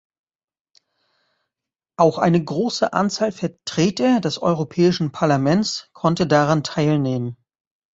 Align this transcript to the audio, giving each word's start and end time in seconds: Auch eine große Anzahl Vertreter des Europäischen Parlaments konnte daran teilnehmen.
Auch 1.95 2.17
eine 2.17 2.43
große 2.43 2.91
Anzahl 2.91 3.31
Vertreter 3.31 4.19
des 4.19 4.39
Europäischen 4.41 5.11
Parlaments 5.11 5.91
konnte 5.93 6.25
daran 6.25 6.63
teilnehmen. 6.63 7.37